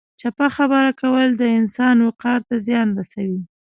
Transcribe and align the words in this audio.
چپه 0.21 0.47
خبره 0.55 0.91
کول 1.01 1.29
د 1.37 1.43
انسان 1.59 1.95
وقار 2.07 2.39
ته 2.47 2.55
زیان 2.65 2.87
رسوي. 2.97 3.41